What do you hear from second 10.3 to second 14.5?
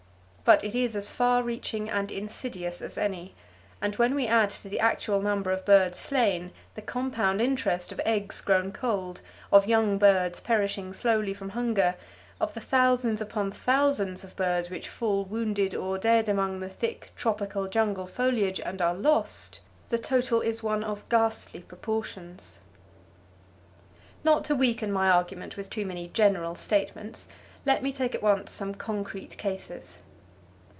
perishing slowly from hunger, of the thousands upon thousands of